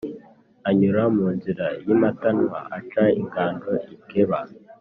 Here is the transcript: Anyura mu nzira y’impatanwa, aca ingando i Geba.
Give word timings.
Anyura 0.69 1.03
mu 1.15 1.25
nzira 1.35 1.65
y’impatanwa, 1.85 2.57
aca 2.77 3.03
ingando 3.19 3.71
i 3.93 3.95
Geba. 4.09 4.39